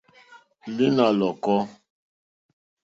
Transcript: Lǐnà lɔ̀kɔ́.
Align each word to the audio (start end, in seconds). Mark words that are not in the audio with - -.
Lǐnà 0.75 1.05
lɔ̀kɔ́. 1.19 1.59